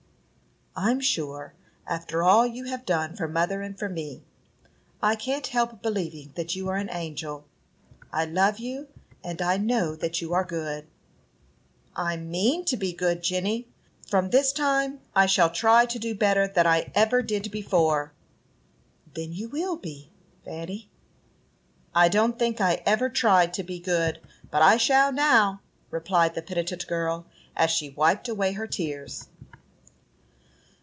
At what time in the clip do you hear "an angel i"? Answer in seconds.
6.77-8.23